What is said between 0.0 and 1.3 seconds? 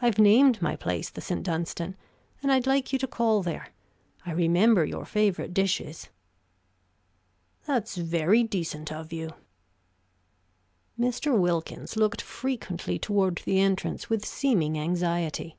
I've named my place the